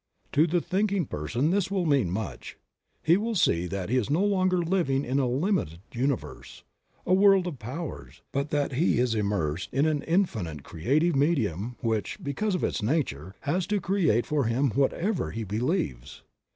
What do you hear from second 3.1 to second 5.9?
will see that he is no longer living in a limited